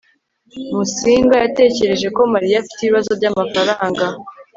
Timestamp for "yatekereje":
1.43-2.07